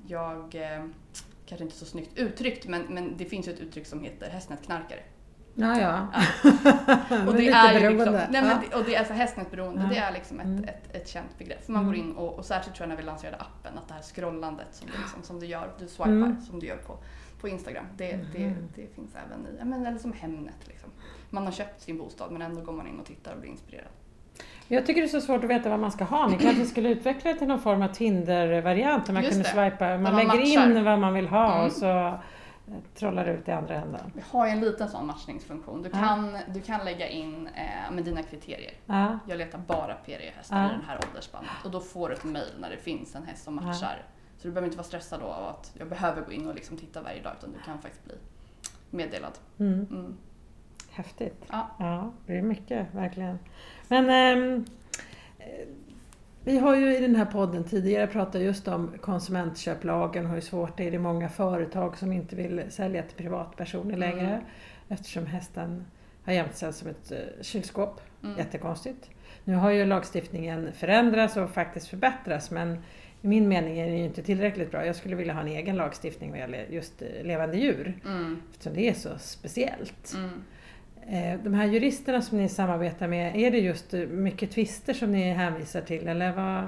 [0.09, 0.85] jag, eh,
[1.45, 4.99] kanske inte så snyggt uttryckt, men, men det finns ju ett uttryck som heter hästnätknarkare.
[5.55, 6.07] Ja, ja.
[7.27, 8.61] Och det är är ju liksom, nej, men Ja.
[8.69, 9.87] det, och det är alltså hästnätberoende, Ja.
[9.89, 10.63] det är liksom ett, Mm.
[10.63, 11.65] ett, ett känt begrepp.
[11.65, 11.93] För man Mm.
[11.95, 14.67] går in och, och särskilt tror jag när vi lanserade appen, att det här scrollandet
[14.71, 16.41] som du, liksom, som du gör, du swipar Mm.
[16.41, 16.97] som du gör på,
[17.41, 17.85] på Instagram.
[17.97, 18.69] Det, det, Mhm.
[18.75, 20.89] det finns även i, men, eller som Hemnet liksom.
[21.29, 23.87] Man har köpt sin bostad men ändå går man in och tittar och blir inspirerad.
[24.67, 26.27] Jag tycker det är så svårt att veta vad man ska ha.
[26.27, 29.85] Ni kanske skulle utveckla det till någon form av Tinder-variant där man Just kunde swipa,
[29.87, 30.77] man man lägger matchar.
[30.77, 31.65] in vad man vill ha Mm.
[31.65, 32.13] och så eh,
[32.95, 34.11] trollar det ut i andra änden.
[34.15, 35.81] Vi har ju en liten sån matchningsfunktion.
[35.83, 35.97] Du Ja.
[35.99, 38.73] kan, du kan lägga in eh, med dina kriterier.
[38.85, 39.19] Ja.
[39.27, 40.65] Jag letar bara PRE-hästar Ja.
[40.65, 41.49] i den här åldersspannet.
[41.65, 44.01] Och då får du ett mail när det finns en häst som matchar.
[44.37, 46.77] Så du behöver inte vara stressad då av att jag behöver gå in och liksom
[46.77, 48.13] titta varje dag utan du kan faktiskt bli
[48.89, 49.31] meddelad.
[49.59, 49.87] Mm.
[49.91, 50.17] Mm.
[50.91, 51.45] Häftigt.
[51.51, 51.67] Ja.
[51.79, 53.39] Ja, det är mycket verkligen.
[53.89, 54.65] Men ehm,
[55.39, 55.67] eh,
[56.43, 60.77] vi har ju i den här podden tidigare pratat just om konsumentköplagen och hur svårt
[60.77, 60.91] det är.
[60.91, 64.41] Det är många företag som inte vill sälja till privatpersoner längre Mm.
[64.89, 65.85] eftersom hästen
[66.25, 68.01] har sig som ett eh, kylskåp.
[68.23, 68.37] Mm.
[68.37, 69.09] Jättekonstigt.
[69.43, 72.73] Nu har ju lagstiftningen förändrats och faktiskt förbättrats men
[73.21, 74.85] i min mening är den ju inte tillräckligt bra.
[74.85, 78.41] Jag skulle vilja ha en egen lagstiftning vad gäller just eh, levande djur Mm.
[78.51, 80.13] eftersom det är så speciellt.
[80.15, 80.43] Mm.
[81.09, 85.11] Eh, De här juristerna som ni samarbetar med, är det just eh, mycket tvister som
[85.11, 86.63] ni hänvisar till eller vad?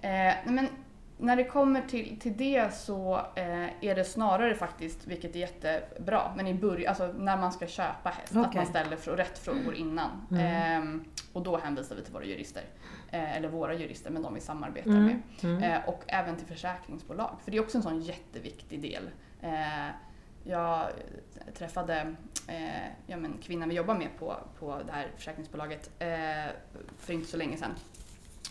[0.00, 0.68] Eh, men
[1.18, 6.20] när det kommer till, till det så eh, är det snarare faktiskt, vilket är jättebra,
[6.36, 8.56] men i början, alltså när man ska köpa häst, att Okej.
[8.56, 10.10] man ställer frå- rätt frågor innan.
[10.30, 10.42] Mm.
[10.46, 12.62] Ehm, och då hänvisar vi till våra jurister.
[13.10, 15.04] Eh, eller våra jurister, men de vi samarbetar Mm.
[15.04, 15.20] med.
[15.42, 15.62] Mm.
[15.62, 19.10] Eh, och även till försäkringsbolag, för det är också en sån jätteviktig del.
[20.44, 20.90] Jag
[21.54, 22.14] träffade
[22.48, 26.52] eh, ja, men kvinnan vi jobbar med på, på det här försäkringsbolaget eh,
[26.98, 27.74] för inte så länge sedan.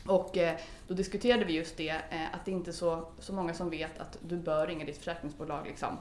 [0.07, 3.53] Och eh, då diskuterade vi just det, eh, att det inte är så, så många
[3.53, 5.97] som vet att du bör ringa ditt försäkringsbolag liksom.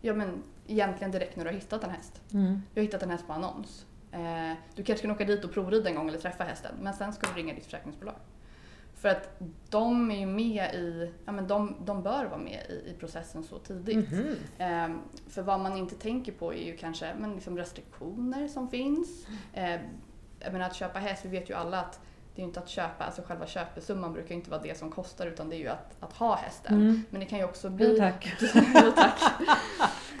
[0.00, 2.20] Ja men egentligen direkt när du har hittat en häst.
[2.32, 2.62] Mm.
[2.74, 3.86] Du har hittat en häst på annons.
[4.12, 7.12] Eh, du kanske kan åka dit och provrida en gång eller träffa hästen, men sen
[7.12, 8.14] ska du ringa ditt försäkringsbolag.
[8.96, 12.90] För att de är ju med i, ja men de, de bör vara med i,
[12.90, 14.12] i processen så tidigt.
[14.12, 14.36] Mhm.
[14.58, 19.26] Ehm, för vad man inte tänker på är ju kanske men liksom restriktioner som finns.
[19.52, 19.80] Eh,
[20.40, 22.00] jag menar att köpa häst, vi vet ju alla att
[22.34, 25.26] det är ju inte att köpa, alltså själva köpesumman brukar inte vara det som kostar
[25.26, 26.74] utan det är ju att, att ha hästen.
[26.74, 27.02] Mm.
[27.10, 27.98] Men det kan ju också Jo, bli...
[27.98, 28.32] tack.
[28.54, 29.20] jo, tack.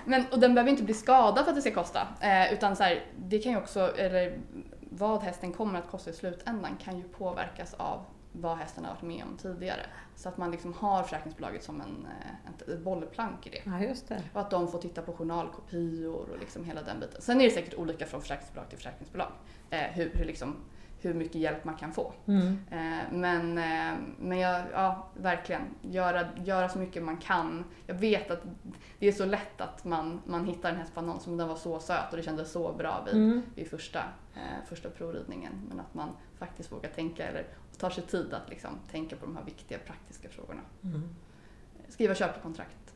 [0.04, 2.08] Men, och den behöver inte bli skadad för att det ska kosta.
[2.20, 4.38] Eh, utan så här, det kan ju också, eller
[4.80, 8.04] vad hästen kommer att kosta i slutändan kan ju påverkas av
[8.40, 9.86] vad hästen har varit med om tidigare.
[10.14, 13.62] Så att man liksom har försäkringsbolaget som en, eh, ett bollplank i det.
[13.64, 14.22] Ja, just det.
[14.32, 17.22] Och att de får titta på journalkopior och liksom hela den biten.
[17.22, 19.32] Sen är det säkert olika från försäkringsbolag till försäkringsbolag.
[19.70, 20.56] Eh, hur, hur, liksom,
[21.08, 22.12] hur mycket hjälp man kan få.
[22.26, 22.58] Mm.
[22.70, 27.64] Eh, men eh, men jag, ja, verkligen, göra, göra så mycket man kan.
[27.86, 28.42] Jag vet att
[28.98, 31.56] det är så lätt att man, man hittar en häst på annons men den var
[31.56, 33.42] så söt och det kändes så bra vid, Mm.
[33.54, 33.98] vid första,
[34.34, 35.52] eh, första provridningen.
[35.68, 37.46] Men att man faktiskt vågar tänka eller
[37.78, 40.60] tar sig tid att liksom tänka på de här viktiga praktiska frågorna.
[40.84, 41.02] Mm.
[41.88, 42.94] Skriva köpekontrakt.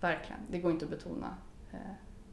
[0.00, 0.40] Verkligen.
[0.50, 1.34] Det går inte att betona
[1.72, 1.78] eh,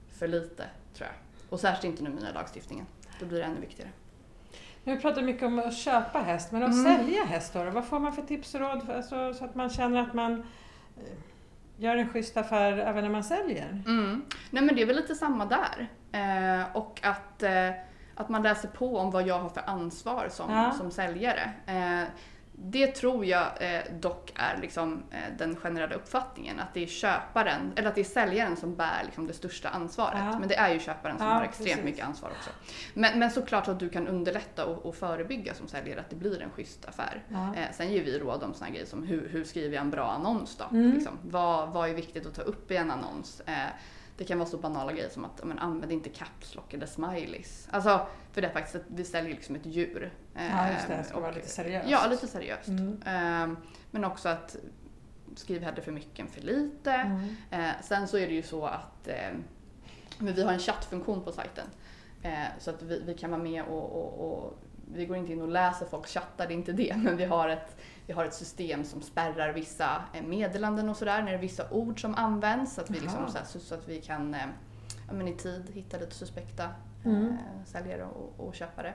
[0.10, 1.16] för lite tror jag.
[1.50, 2.86] Och särskilt inte nu med den här lagstiftningen.
[3.20, 3.92] Då blir det ännu viktigare.
[4.84, 6.86] Nu pratar mycket om att köpa häst, men att Mm.
[6.98, 7.64] sälja häst då?
[7.70, 10.34] Vad får man för tips och råd för, alltså, så att man känner att man
[10.98, 11.04] eh,
[11.78, 13.84] gör en schysst affär även när man säljer?
[13.88, 14.22] Mm.
[14.50, 15.88] Nej men det är väl lite samma där.
[16.12, 17.70] Eh, och att, eh,
[18.16, 20.72] att man läser på om vad jag har för ansvar som, Ja.
[20.72, 21.52] som säljare.
[21.66, 22.04] Eh,
[22.54, 27.74] det tror jag eh, dock är liksom, eh, den generella uppfattningen att det är köparen,
[27.76, 30.18] eller att det är säljaren som bär liksom, det största ansvaret.
[30.20, 30.40] Ja.
[30.40, 31.86] Men det är ju köparen som Ja, har extremt precis.
[31.86, 32.50] mycket ansvar också.
[32.94, 36.42] Men, men såklart att du kan underlätta och, och förebygga som säljare att det blir
[36.42, 37.24] en schysst affär.
[37.28, 37.56] Ja.
[37.56, 40.12] Eh, sen ger vi råd om såna grejer som hur, hur skriver jag en bra
[40.12, 40.66] annons då?
[40.78, 40.92] Mm.
[40.92, 43.42] Liksom, vad, vad är viktigt att ta upp i en annons?
[44.18, 47.68] Det kan vara så banala grejer som att men, använd inte caps lock eller smileys.
[47.72, 50.14] Alltså, för det är faktiskt att vi säljer liksom ett djur.
[50.34, 50.98] Ja, just det.
[50.98, 51.90] Det ska och- vara lite seriöst.
[51.90, 52.68] Ja, lite seriöst.
[52.68, 53.02] Mm.
[53.06, 53.58] Eh,
[53.92, 54.56] men också att
[55.36, 56.92] skriv hellre för mycket än för lite.
[56.92, 57.36] Mm.
[57.52, 59.08] Eh, sen så är det ju så att
[60.18, 61.66] men vi har en chattfunktion på sajten.
[62.60, 64.60] Så att vi, vi kan vara med och, och, och
[64.94, 66.96] vi går inte in och läser folks chattar, det är inte det.
[67.04, 71.22] Men vi har ett, vi har ett system som spärrar vissa eh, meddelanden och sådär
[71.22, 72.74] när det är vissa ord som används.
[72.76, 74.46] Så att vi, liksom, så, här, så, så att vi kan eh,
[75.08, 76.70] ja, men i tid hitta lite suspekta
[77.06, 77.26] Mm.
[77.28, 78.94] eh, säljare och, och köpare.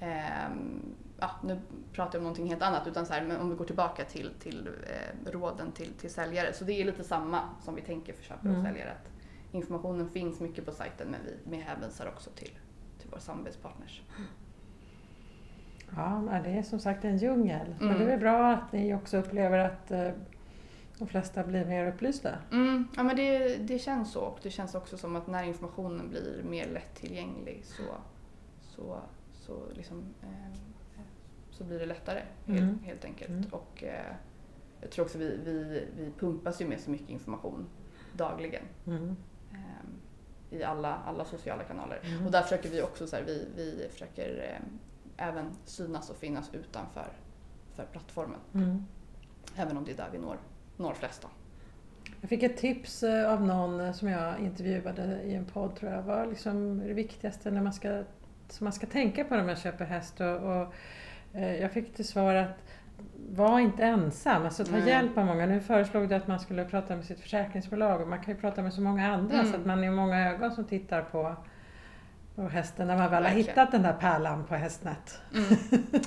[0.00, 1.60] Ehm, ja, nu
[1.92, 4.30] pratar jag om någonting helt annat utan så här, men om vi går tillbaka till,
[4.40, 6.52] till eh, råden till, till säljare.
[6.52, 8.56] Så det är lite samma som vi tänker för köpare Mm.
[8.60, 8.90] och säljare.
[8.90, 9.10] Att
[9.52, 12.58] informationen finns mycket på sajten men vi, vi hänvisar också till,
[12.98, 14.02] till våra samarbetspartners.
[15.96, 17.74] Ja, men det är som sagt en djungel.
[17.78, 18.06] Men Mm.
[18.06, 20.10] det är bra att ni också upplever att eh,
[20.98, 22.30] de flesta blir mer upplysta.
[22.52, 26.08] Mm, ja, men det, det känns så och det känns också som att när informationen
[26.10, 27.82] blir mer lättillgänglig så,
[28.60, 28.98] så,
[29.34, 30.58] så, liksom, eh,
[31.50, 32.78] så blir det lättare helt, Mm.
[32.84, 33.30] helt enkelt.
[33.30, 33.44] Mm.
[33.50, 34.14] Och, eh,
[34.80, 37.66] jag tror också vi, vi, vi pumpas ju med så mycket information
[38.12, 38.62] dagligen
[39.52, 42.00] eh, i alla, alla sociala kanaler.
[42.04, 42.26] Mm.
[42.26, 44.66] Och där försöker vi också så här, vi, vi försöker eh,
[45.18, 47.08] även synas och finnas utanför
[47.76, 48.40] för plattformen.
[48.54, 48.84] Mm.
[49.56, 50.36] Även om det är där vi når,
[50.76, 51.26] når flest.
[52.20, 55.92] Jag fick ett tips eh, av någon eh, som jag intervjuade i en podd tror
[55.92, 56.02] jag.
[56.02, 58.02] Vad liksom är det viktigaste när man ska,
[58.48, 60.20] som man ska tänka på när man köper häst?
[60.20, 60.74] Och, och,
[61.32, 62.64] eh, jag fick till svar att
[63.30, 64.88] var inte ensam, alltså ta Nej.
[64.88, 65.46] hjälp av många.
[65.46, 68.62] Nu föreslog du att man skulle prata med sitt försäkringsbolag och man kan ju prata
[68.62, 69.52] med så många andra Mm.
[69.52, 71.36] så att man är många ögon som tittar på,
[72.42, 75.20] på hästen när man väl har hittat den där pärlan på Hästnet.
[75.34, 75.44] Mm.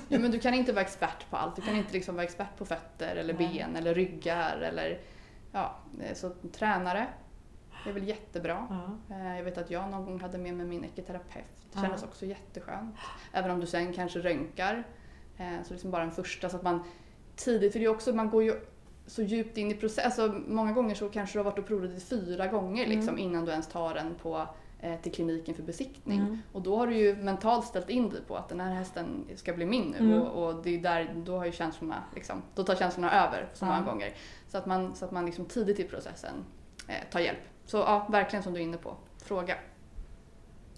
[0.09, 1.55] Ja, men du kan inte vara expert på allt.
[1.55, 3.49] Du kan inte liksom vara expert på fötter eller Nej.
[3.53, 4.99] ben eller ryggar eller
[5.51, 7.07] ja, eh, så tränare
[7.87, 8.67] är väl jättebra.
[9.09, 9.15] Ja.
[9.15, 11.45] Eh, Jag vet att jag någon gång hade med mig min ekiterapeut.
[11.73, 11.81] Det Ja.
[11.81, 12.95] kändes också jätteskönt.
[13.33, 14.83] Även om du sen kanske röntgar.
[15.37, 16.83] eh, Så liksom bara en första så att man
[17.35, 18.53] tidigt, för det är också, man går ju
[19.07, 20.05] så djupt in i processen.
[20.05, 23.19] Alltså, många gånger så kanske du har varit och provat fyra gånger liksom, Mm.
[23.19, 24.47] innan du ens tar den på,
[25.01, 26.19] till kliniken för besiktning.
[26.19, 26.37] Mm.
[26.51, 29.53] Och då har du ju mentalt ställt in dig på att den här hästen ska
[29.53, 29.97] bli min nu.
[29.97, 30.21] Mm.
[30.21, 33.65] Och, och det är där, då har ju känslorna, liksom, då tar känslorna över så
[33.65, 33.91] många Ja.
[33.91, 34.13] gånger.
[34.47, 36.33] Så att man, så att man liksom tidigt i processen
[36.87, 37.39] eh, tar hjälp.
[37.65, 38.95] Så ja, verkligen som du är inne på.
[39.23, 39.55] Fråga.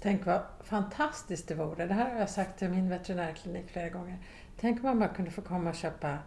[0.02, 1.86] Tänk vad fantastiskt det vore.
[1.86, 4.18] Det här har jag sagt till min veterinärklinik flera gånger.
[4.60, 6.18] Tänk om man bara kunde få komma och köpa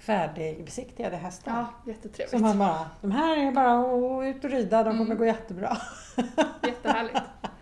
[0.00, 1.52] färdigbesiktigade hästar.
[1.52, 2.30] Ja, jättetrevligt.
[2.30, 5.18] Som man bara, de här är bara att ut och rida, de kommer Mm.
[5.18, 5.76] gå jättebra.
[6.66, 7.20] Jättehärligt.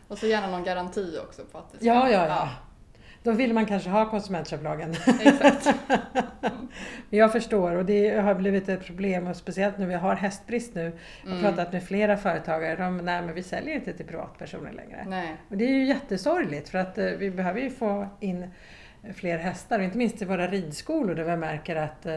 [0.09, 1.87] Och så gärna någon garanti också på att det ska...
[1.87, 2.49] Ja, ja, ja.
[3.23, 4.95] Då vill man kanske ha konsumentköplagen.
[5.21, 5.75] Exakt.
[7.11, 10.99] Jag förstår och det har blivit ett problem och speciellt nu vi har hästbrist nu.
[11.25, 11.55] Jag har Mm.
[11.55, 15.05] pratat med flera företagare, de, nej men vi säljer inte till privatpersoner längre.
[15.09, 15.37] Nej.
[15.49, 18.51] Och det är ju jättesorgligt för att eh, vi behöver ju få in
[19.15, 22.15] fler hästar och inte minst i våra ridskolor där vi märker att eh,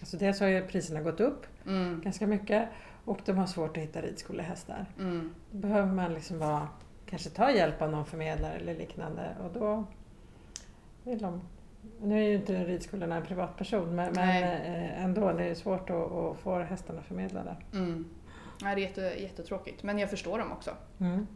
[0.00, 2.00] alltså dels har ju priserna gått upp Mm.
[2.04, 2.68] ganska mycket
[3.04, 4.86] och de har svårt att hitta ridskolehästar.
[4.98, 5.34] Mm.
[5.50, 6.68] Då behöver man liksom vara,
[7.06, 9.84] kanske ta hjälp av någon förmedlare eller liknande och då
[11.04, 11.40] vill de
[12.00, 16.12] nu är ju inte ridskolorna en privatperson men, men eh, ändå, det är svårt att,
[16.12, 17.56] att få hästarna förmedlade.
[17.72, 18.04] Mm.
[18.62, 19.82] Ja, det är jätte, jättetråkigt.
[19.82, 20.70] Men jag förstår dem också.
[21.00, 21.26] Mm.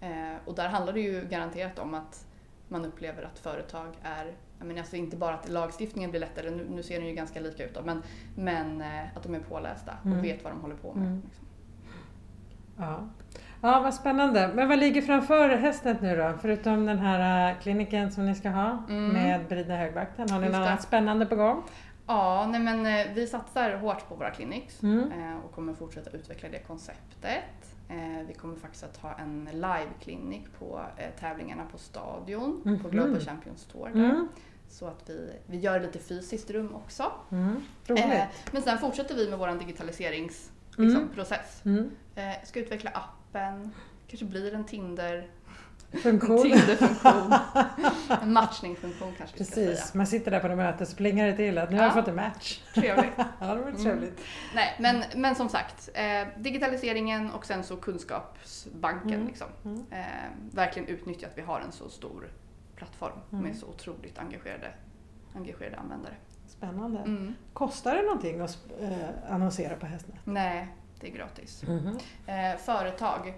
[0.00, 2.26] Eh, och där handlar det ju garanterat om att
[2.72, 6.66] man upplever att företag är, jag menar, alltså inte bara att lagstiftningen blir lättare, nu,
[6.70, 8.02] nu ser den ju ganska lika ut då, men,
[8.36, 10.22] men eh, att de är pålästa och Mm.
[10.22, 11.06] vet vad de håller på med.
[11.06, 11.22] Mm.
[11.24, 11.44] Liksom.
[12.78, 13.08] Ja.
[13.62, 14.50] ja, vad spännande.
[14.54, 16.32] Men vad ligger framför hästen nu då?
[16.40, 19.08] Förutom den här äh, kliniken som ni ska ha Mm.
[19.08, 20.30] med Brida högvakten.
[20.30, 21.62] Har ni Just något annat spännande på gång?
[22.06, 25.12] Ja, nej men eh, vi satsar hårt på våra clinics Mm.
[25.12, 27.71] eh, och kommer fortsätta utveckla det konceptet.
[27.92, 32.90] Eh, Vi kommer faktiskt att ha en live-klinik på eh, tävlingarna på Stadion, på Mhm.
[32.90, 33.90] Global Champions Tour.
[33.94, 34.04] där.
[34.04, 34.28] Mm.
[34.68, 37.12] Så att vi, vi gör lite fysiskt rum också.
[37.30, 37.56] Mm.
[37.88, 41.62] Eh, Men sen fortsätter vi med vår digitaliseringsprocess.
[41.64, 41.76] Mm.
[41.76, 41.76] Liksom.
[41.76, 41.90] Mm.
[42.14, 43.70] Eh, Ska utveckla appen,
[44.08, 45.28] kanske blir en Tinder,
[46.02, 46.42] Funktion.
[46.42, 47.32] Tinder-funktion.
[48.22, 49.70] en matchningsfunktion kanske vi ska säga.
[49.70, 51.90] Precis, man sitter där på något möte så plingar det till att nu har jag
[51.90, 51.94] Ja.
[51.94, 52.60] fått en match.
[52.74, 53.12] Trevligt.
[53.40, 53.82] Ja, det var Mm.
[53.82, 54.20] trevligt.
[54.54, 59.14] Nej, men, men som sagt, eh, digitaliseringen och sen så kunskapsbanken.
[59.14, 59.26] Mm.
[59.26, 59.46] Liksom.
[59.64, 59.84] Mm.
[59.90, 60.06] Eh,
[60.54, 62.28] verkligen utnyttja att vi har en så stor
[62.76, 63.44] plattform Mm.
[63.44, 64.70] med så otroligt engagerade,
[65.36, 66.14] engagerade användare.
[66.46, 66.98] Spännande.
[66.98, 67.34] Mm.
[67.52, 70.16] Kostar det någonting att äh, annonsera på Hästnet?
[70.24, 70.68] Nej,
[71.00, 71.62] det är gratis.
[72.26, 73.34] Eh, företag,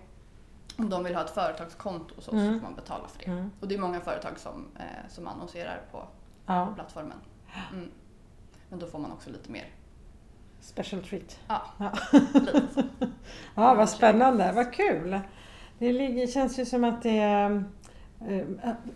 [0.78, 2.46] om de vill ha ett företagskonto så, Mm.
[2.46, 3.30] så får man betala för det.
[3.30, 3.50] Mm.
[3.60, 6.04] Och det är många företag som, eh, som annonserar på
[6.46, 7.16] Ja, plattformen.
[7.72, 7.90] Mm.
[8.68, 9.66] Men då får man också lite mer.
[10.60, 11.38] special treat.
[11.48, 11.92] Ja, Ja.
[12.12, 12.82] lite så.
[13.54, 15.20] Ja, vad spännande, vad kul.
[15.78, 17.64] Det ligger, känns ju som att det är...
[18.28, 18.44] eh,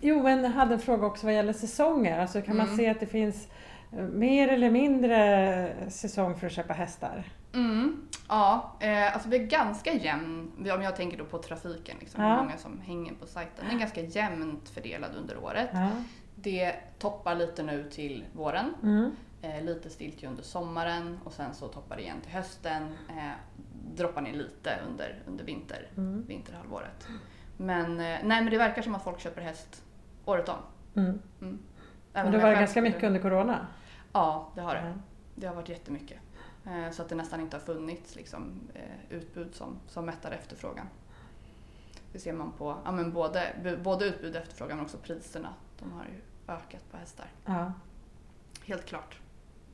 [0.01, 2.19] jo, men jag hade en fråga också vad gäller säsonger.
[2.19, 2.77] Alltså kan man Mm.
[2.77, 3.47] se att det finns
[3.91, 7.23] eh, mer eller mindre säsong för att köpa hästar?
[7.53, 12.23] Mm, ja, eh, alltså vi är ganska jämn, om jag tänker då på trafiken, liksom,
[12.23, 12.29] Ja.
[12.29, 13.65] hur många som hänger på sajten.
[13.65, 15.69] Den är ganska jämnt fördelad under året.
[15.73, 15.89] Ja.
[16.35, 19.11] Det toppar lite nu till våren, Mm.
[19.41, 22.83] eh, lite stilt ju under sommaren och sen så toppar det igen till hösten.
[23.09, 23.31] Eh,
[23.95, 26.25] droppar ner lite under, under vinter, Mm.
[26.27, 27.07] vinterhalvåret.
[27.57, 29.83] Men, eh, nej, men det verkar som att folk köper häst
[30.25, 30.55] året om.
[30.95, 31.19] Mm.
[31.41, 31.59] Mm.
[32.13, 33.67] Men det var ganska mycket under Corona?
[34.13, 34.93] Ja, det har det.
[35.35, 36.17] Det har varit jättemycket.
[36.69, 38.81] Eh, Så att det nästan inte har funnits liksom, eh,
[39.17, 40.85] utbud som, som mättar efterfrågan.
[42.13, 45.53] Det ser man på ja, men både, både utbud och efterfrågan men också priserna.
[45.79, 46.21] De har ju
[46.53, 47.25] ökat på hästar.
[47.45, 47.73] Ja.
[48.65, 49.19] Helt klart.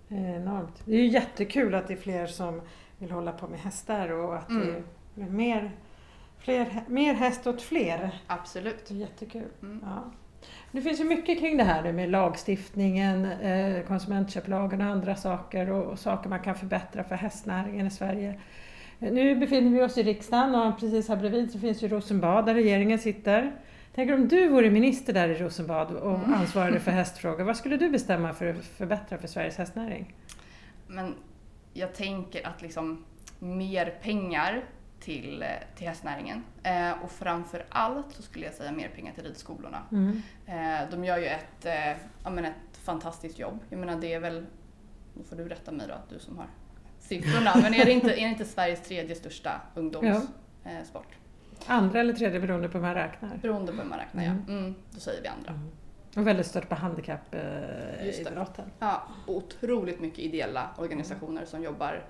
[0.10, 0.82] Enormt.
[0.86, 2.62] Det är ju jättekul att det är fler som
[2.98, 4.84] vill hålla på med hästar och att Mm.
[5.16, 5.72] det är mer,
[6.38, 8.22] fler, mer häst åt fler.
[8.28, 8.86] Absolut.
[8.88, 9.48] Det är jättekul.
[9.62, 9.82] Mm.
[9.86, 10.12] Ja.
[10.72, 15.70] Det finns ju mycket kring det här nu med lagstiftningen, eh, konsumentköplagen och andra saker
[15.70, 18.40] och, saker man kan förbättra för hästnäringen i Sverige.
[19.00, 22.46] Eh, Nu befinner vi oss i riksdagen och precis här bredvid så finns ju Rosenbad
[22.46, 23.52] där regeringen sitter.
[23.96, 26.34] Tänker om du vore minister där i Rosenbad och Mm.
[26.34, 30.14] ansvarade för hästfrågor, vad skulle du bestämma för att förbättra för Sveriges hästnäring?
[30.88, 31.14] Men
[31.74, 33.06] jag tänker att liksom
[33.40, 34.64] mer pengar
[35.06, 36.44] till, eh, till hästnäringen.
[36.64, 39.82] Eh, och framför allt så skulle jag säga mer pengar till ridskolorna.
[39.92, 40.22] Mm.
[40.46, 43.60] Eh, de gör ju ett, eh, ja, men ett fantastiskt jobb.
[43.70, 44.46] Jag menar det är väl,
[45.14, 46.48] nu får du rätta mig då, du som har
[47.00, 50.36] siffrorna, men är det inte, är det inte Sveriges tredje största ungdomssport?
[50.64, 51.08] Eh, sport?
[51.68, 53.38] Andra eller tredje beroende på hur man räknar.
[53.42, 54.44] Beroende på hur man räknar Mm.
[54.48, 54.54] ja.
[54.54, 55.60] Mm, då säger vi andra.
[56.16, 58.66] Och väldigt stört på handikappidrotten.
[58.80, 62.04] Ja, otroligt mycket ideella organisationer som jobbar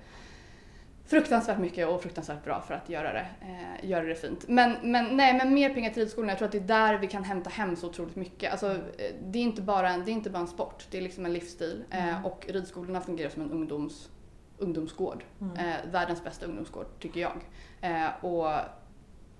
[1.06, 4.48] fruktansvärt mycket och fruktansvärt bra för att göra det, eh, göra det fint.
[4.48, 7.08] Men, men, nej, men mer pengar till ridskolorna, jag tror att det är där vi
[7.08, 8.52] kan hämta hem så otroligt mycket.
[8.52, 11.02] Alltså, eh, det, är inte bara en, det är inte bara en sport, det är
[11.02, 11.84] liksom en livsstil.
[11.90, 12.26] Eh, Mm.
[12.26, 14.10] och ridskolorna fungerar som en ungdoms,
[14.58, 15.24] ungdomsgård.
[15.42, 15.56] Mm.
[15.58, 17.38] Eh, världens bästa ungdomsgård, tycker jag.
[17.82, 18.52] Eh, och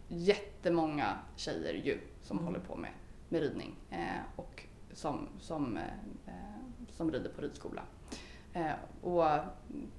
[0.08, 2.46] jättemånga tjejer ju som Mm.
[2.48, 2.90] håller på med,
[3.30, 4.00] med ridning eh,
[4.36, 5.84] och som, som, eh,
[6.28, 6.34] eh,
[6.90, 7.82] som rider på ridskola.
[8.56, 9.24] Eh, och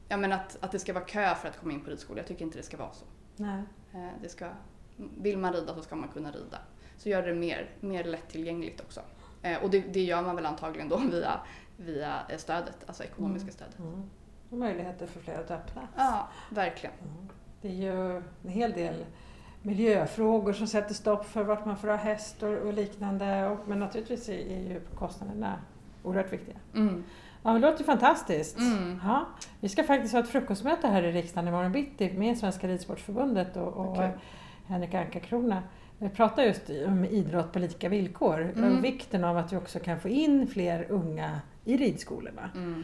[0.09, 2.27] ja, men att, att det ska vara kö för att komma in på ridskola, jag
[2.27, 3.05] tycker inte det ska vara så.
[3.37, 3.63] Nej.
[3.95, 4.49] Eh, det ska,
[4.97, 6.59] vill man rida så ska man kunna rida.
[6.97, 9.01] Så gör det mer, mer lättillgängligt också.
[9.43, 11.41] Eh, och det, det gör man väl antagligen då via,
[11.77, 13.55] via stödet, alltså ekonomiska Mm.
[13.55, 13.79] stödet.
[13.79, 14.11] Mm.
[14.51, 15.89] Och möjligheter för fler att öppna.
[15.97, 16.95] Ja, verkligen.
[17.03, 17.29] Mm.
[17.63, 19.05] Det är ju en hel del
[19.63, 23.47] miljöfrågor som sätter stopp för vart man får ha häst och, och liknande.
[23.49, 25.59] Och, men naturligtvis är, är ju kostnaderna
[26.03, 26.57] oerhört viktiga.
[26.75, 27.05] Mm.
[27.47, 28.59] Ja, det låter fantastiskt.
[28.59, 29.01] Mm.
[29.05, 29.27] Ja,
[29.61, 33.69] vi ska faktiskt ha ett frukostmöte här i riksdagen imorgon bitti med Svenska Ridsportförbundet och,
[33.69, 34.11] och Okej.
[34.67, 35.63] Henrik Anka-Krona.
[35.99, 38.79] Vi pratar just om idrott på lika villkor Mm.
[38.79, 42.51] och vikten av att vi också kan få in fler unga i ridskolorna.
[42.55, 42.83] Mm.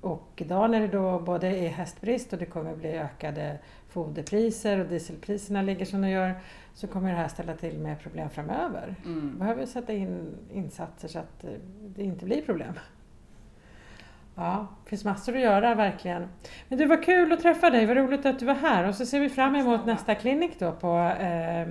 [0.00, 4.86] Och idag när det då både är hästbrist och det kommer bli ökade foderpriser och
[4.86, 6.34] dieselpriserna ligger som de gör
[6.74, 8.94] så kommer det här ställa till med problem framöver.
[9.04, 9.38] Mm.
[9.38, 11.50] behöver sätta in insatser så att eh,
[11.96, 12.72] det inte blir problem.
[14.36, 16.28] Ja, det finns massor att göra verkligen.
[16.68, 19.06] Men det var kul att träffa dig, vad roligt att du var här och så
[19.06, 21.68] ser vi fram emot nästa klinik då på eh,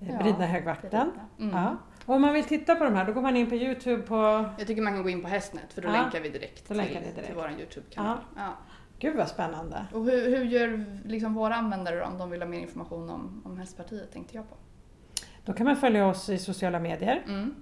[0.00, 1.10] Ja, Bridna högvakten.
[1.38, 1.56] Mm.
[1.56, 1.76] Ja.
[2.06, 4.44] Om man vill titta på de här, då går man in på Youtube på...
[4.58, 6.76] Jag tycker man kan gå in på Hästnet för då Ja, länkar vi direkt, till,
[6.76, 7.26] länkar ni direkt.
[7.26, 8.18] till vår Youtube-kanal.
[8.36, 8.52] Ja.
[8.98, 9.86] Gud vad spännande!
[9.92, 13.58] Och hur, hur gör liksom våra användare om de vill ha mer information om, om
[13.58, 14.56] Hästpartiet tänkte jag på.
[15.44, 17.22] Då kan man följa oss i sociala medier.
[17.26, 17.54] Mm.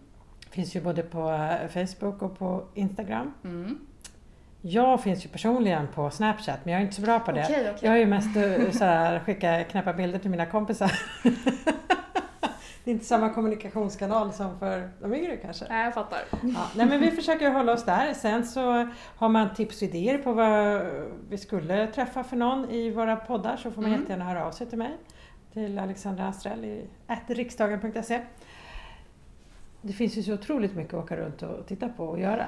[0.56, 3.32] Finns ju både på eh, Facebook och på Instagram.
[3.44, 3.78] Mm.
[4.60, 7.44] Jag finns ju personligen på Snapchat men jag är inte så bra på det.
[7.44, 7.88] Okej, Jag okej.
[7.88, 10.92] är ju mest eh, så här, skicka knäppa bilder till mina kompisar.
[12.84, 15.64] det är inte samma kommunikationskanal som för de yngre kanske.
[15.68, 16.18] Nej, jag fattar.
[16.30, 18.14] Ja, nej men vi försöker hålla oss där.
[18.14, 20.82] Sen så har man tips och idéer på vad
[21.28, 24.00] vi skulle träffa för någon i våra poddar så får man Mm.
[24.00, 24.96] jättegärna höra av sig till mig.
[25.52, 26.84] Till Alexandra Astrell i
[27.26, 28.20] riksdagen.se.
[29.86, 32.46] Det finns ju så otroligt mycket att åka runt och titta på och göra.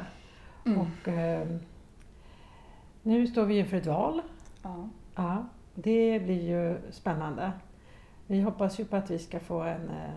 [0.66, 0.78] Mm.
[0.78, 1.48] Och, eh,
[3.02, 4.22] nu står vi inför ett val.
[4.62, 4.88] Ja.
[5.14, 7.52] Ja, det blir ju spännande.
[8.26, 10.14] Vi hoppas ju på att vi ska få en eh,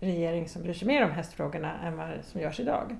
[0.00, 2.96] regering som bryr sig mer om hästfrågorna än vad som görs idag.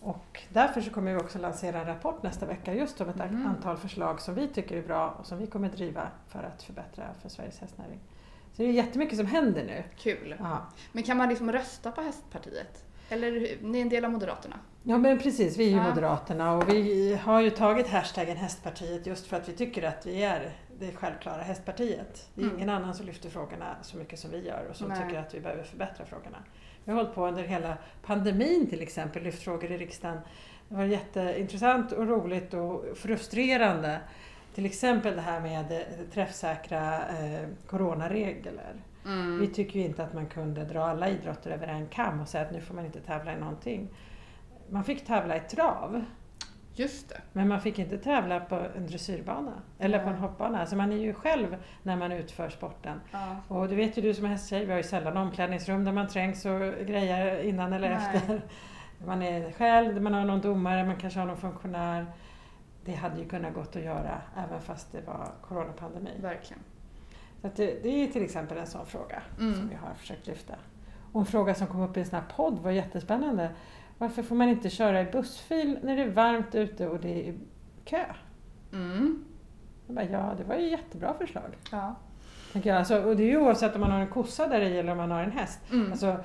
[0.00, 3.46] Och därför så kommer vi också lansera en rapport nästa vecka just om ett Mhm.
[3.46, 7.04] antal förslag som vi tycker är bra och som vi kommer driva för att förbättra
[7.22, 7.98] för Sveriges hästnäring.
[8.60, 9.82] Så det är jättemycket som händer nu.
[9.98, 10.34] Kul.
[10.38, 12.84] Ja, Men kan man liksom rösta på Hästpartiet?
[13.08, 14.56] Eller ni är en del av Moderaterna?
[14.82, 15.82] ja men precis, vi är ju Ja.
[15.88, 20.22] Moderaterna och vi har ju tagit hashtaggen Hästpartiet just för att vi tycker att vi
[20.22, 22.28] är det självklara Hästpartiet.
[22.34, 22.56] Det är Mm.
[22.56, 25.02] ingen annan som lyfter frågorna så mycket som vi gör och som Nej.
[25.02, 26.38] tycker att vi behöver förbättra frågorna.
[26.84, 30.18] Vi har hållit på under hela pandemin till exempel, lyft frågor i riksdagen.
[30.68, 34.00] Det var jätteintressant och roligt och frustrerande.
[34.54, 35.78] Till exempel det här med eh,
[36.12, 38.74] träffsäkra eh, coronaregler.
[39.04, 39.40] Mm.
[39.40, 42.44] Vi tycker ju inte att man kunde dra alla idrotter över en kam och säga
[42.44, 43.88] att nu får man inte tävla i någonting.
[44.68, 46.04] Man fick tävla i trav,
[46.74, 47.20] Just det.
[47.32, 50.20] men man fick inte tävla på en dressyrbana eller på en Nej.
[50.20, 50.66] hoppbana.
[50.66, 53.00] Så man är ju själv när man utför sporten.
[53.12, 53.36] Ja.
[53.48, 56.44] Och det vet ju du som hästtjej, vi har ju sällan omklädningsrum där man trängs
[56.44, 57.98] och grejer innan eller Nej.
[58.14, 58.42] efter.
[59.06, 62.06] Man är själv, man har någon domare, man kanske har någon funktionär.
[62.90, 66.10] Det hade ju kunnat gått att göra även fast det var coronapandemi.
[66.20, 66.62] Verkligen.
[67.42, 69.54] Så det, det är till exempel en sån fråga Mm.
[69.54, 70.54] som vi har försökt lyfta.
[71.12, 73.50] Och en fråga som kom upp i en sån här podd var jättespännande.
[73.98, 77.34] Varför får man inte köra i bussfil när det är varmt ute och det är
[77.84, 78.04] kö?
[78.72, 79.24] Mm.
[79.86, 81.56] Jag bara, ja, det var ju jättebra förslag.
[81.72, 81.94] Ja.
[82.52, 82.78] Tänker jag.
[82.78, 84.98] Alltså, och det är ju oavsett om man har en kossa där i eller om
[84.98, 85.58] man har en häst.
[85.72, 85.90] Mm.
[85.92, 86.16] Alltså,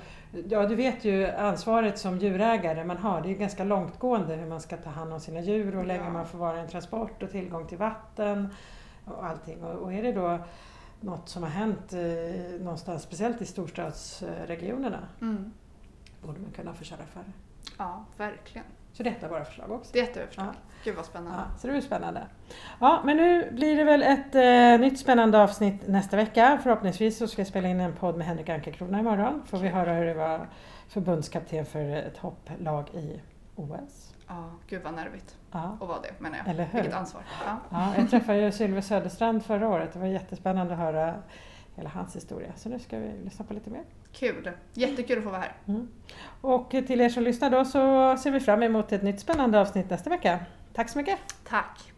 [0.49, 3.21] ja, du vet ju ansvaret som djurägare man har.
[3.21, 6.03] Det är ganska långtgående hur man ska ta hand om sina djur och hur länge
[6.03, 6.09] Ja.
[6.09, 8.49] man får vara i en transport och tillgång till vatten
[9.05, 9.63] och allting.
[9.63, 10.39] Och, och är det då
[11.01, 15.53] något som har hänt eh, någonstans, speciellt i storstadsregionerna, Mm.
[16.21, 17.23] borde man kunna få köra före.
[17.77, 18.65] Ja, verkligen.
[18.97, 19.89] Så detta är våra förslag också.
[19.93, 20.45] Det är ett förslag.
[20.47, 20.53] Ja.
[20.83, 21.37] Gud vad spännande.
[21.37, 22.21] Ja, så det blir spännande.
[22.79, 26.59] Ja, men nu blir det väl ett eh, nytt spännande avsnitt nästa vecka.
[26.63, 29.41] Förhoppningsvis så ska jag spela in en podd med Henrik Ankarkrona imorgon.
[29.45, 30.47] Får vi höra hur det var
[30.87, 33.21] förbundskapten för ett hopplag i
[33.55, 34.13] OS.
[34.27, 35.35] Ja, gud vad nervigt.
[35.51, 36.47] Ja, Och vad det menar jag.
[36.47, 36.79] eller hur?
[36.81, 37.21] Vilket ansvar.
[37.45, 37.57] Ja.
[37.69, 39.93] Ja, jag träffade ju Sylve Söderstrand förra året.
[39.93, 41.15] Det var jättespännande att höra
[41.75, 42.53] hela hans historia.
[42.55, 43.83] Så nu ska vi lyssna på lite mer.
[44.11, 44.51] Kul.
[44.73, 45.53] Jättekul att få vara här.
[45.67, 45.87] Mm.
[46.41, 49.89] Och till er som lyssnar då så ser vi fram emot ett nytt spännande avsnitt
[49.89, 50.39] nästa vecka.
[50.73, 51.19] Tack så mycket!
[51.43, 51.94] Tack.